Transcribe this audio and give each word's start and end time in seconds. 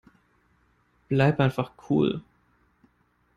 Bleib 1.09 1.39
einfach 1.39 1.73
cool. 1.91 2.21